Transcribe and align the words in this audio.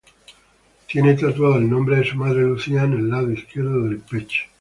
Tiene 0.87 1.13
tatuado 1.13 1.57
el 1.59 1.69
nombre 1.69 1.97
de 1.97 2.05
su 2.09 2.15
madre 2.15 2.41
"Lucía" 2.41 2.85
en 2.85 2.93
el 2.93 3.07
lado 3.11 3.31
izquierdo 3.31 3.81
del 3.83 3.99
pecho. 3.99 4.41